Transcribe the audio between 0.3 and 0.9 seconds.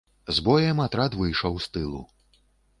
З боем